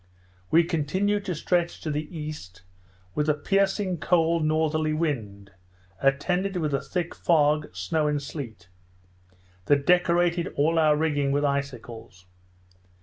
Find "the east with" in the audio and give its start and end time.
1.91-3.29